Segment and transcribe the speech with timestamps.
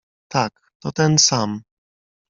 [0.33, 0.51] "Tak,
[0.81, 1.63] to ten sam."